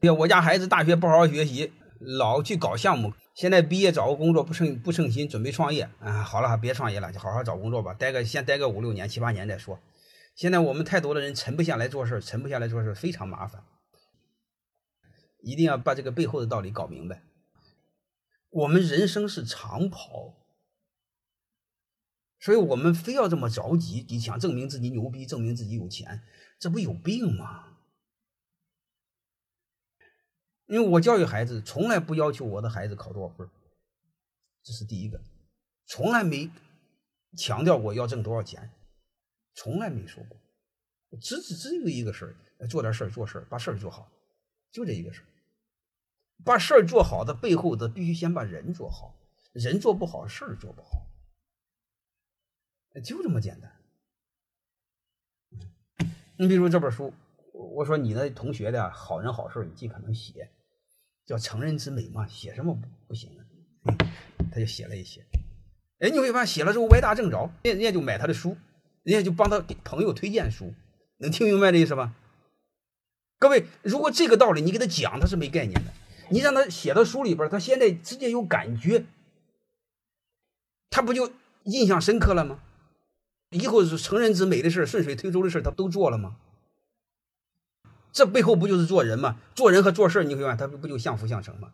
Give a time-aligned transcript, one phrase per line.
[0.00, 6.22] 呀，我家孩子大学不好好学习，老去搞项目，现在毕业找个工作不称不称心，准备创业啊。
[6.22, 9.78] 好了，别创业了，就好好找工作吧，待个先待个五六年、七八年再说。
[10.34, 13.62] 现在我们太多的人沉不下来做事，沉不下来做事非常麻烦。
[15.42, 17.22] 一定要把这个背后的道理搞明白。
[18.48, 20.34] 我们人生是长跑，
[22.38, 26.22] 所以我们非要这么着急，你想证明自己牛逼，证明自己有钱，
[26.58, 27.69] 这不有病吗？
[30.70, 33.50] 因为我教育孩子，从来不要求我的孩子考多少分，
[34.62, 35.20] 这是第一个，
[35.86, 36.48] 从来没
[37.36, 38.70] 强调过要挣多少钱，
[39.54, 40.38] 从来没说过，
[41.20, 44.12] 只只只有一个事儿，做点事儿，做事儿，把事儿做好，
[44.70, 45.26] 就这一个事儿。
[46.44, 49.18] 把事儿做好的背后的，必须先把人做好，
[49.52, 51.10] 人做不好，事儿做不好，
[53.04, 53.76] 就这么简单。
[56.38, 57.12] 你比如这本书，
[57.52, 60.48] 我说你的同学的好人好事，你尽可能写，
[61.30, 63.96] 叫成人之美嘛，写什么不不行啊？
[64.50, 65.24] 他就写了一些，
[66.00, 68.56] 哎，你会发现写了之后歪打正着，人人家就买他的书，
[69.04, 70.74] 人家就帮他给朋友推荐书，
[71.18, 72.12] 能听明白这意思吧？
[73.38, 75.92] 各位，如果这个道理你给他讲，他是没概念的。
[76.30, 79.04] 你让他写到书里边，他现在直接有感觉，
[80.90, 81.30] 他不就
[81.62, 82.58] 印象深刻了吗？
[83.50, 86.38] 以后是成人之美的事顺水推舟的事他都做了吗？
[88.12, 89.36] 这背后不就是做人吗？
[89.54, 91.68] 做人和做事你会发现，他不就相辅相成吗？